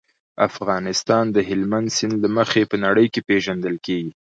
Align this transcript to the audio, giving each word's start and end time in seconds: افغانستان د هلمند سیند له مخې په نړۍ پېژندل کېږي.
افغانستان 0.47 1.25
د 1.35 1.37
هلمند 1.49 1.87
سیند 1.97 2.17
له 2.23 2.29
مخې 2.37 2.61
په 2.71 2.75
نړۍ 2.85 3.05
پېژندل 3.27 3.75
کېږي. 3.85 4.11